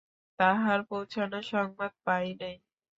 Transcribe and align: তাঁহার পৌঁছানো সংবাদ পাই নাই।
তাঁহার 0.39 0.79
পৌঁছানো 0.89 1.39
সংবাদ 1.51 1.91
পাই 2.05 2.27
নাই। 2.39 2.55